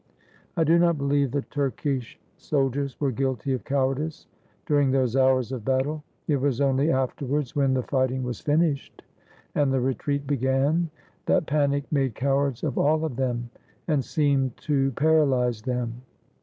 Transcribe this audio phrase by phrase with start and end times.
[0.57, 4.25] I do not believe the Turkish soldiers were guilty of cowardice
[4.65, 6.03] during those hours of battle.
[6.27, 9.03] It was only afterwards, when the fighting was finished
[9.53, 10.89] and the re treat began,
[11.27, 13.51] that panic made cowards of all of them
[13.87, 16.01] and seemed to paralyze them.